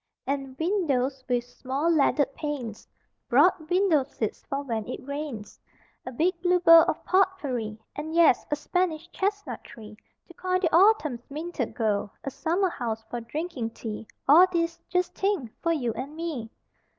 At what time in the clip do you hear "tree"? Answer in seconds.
9.63-9.95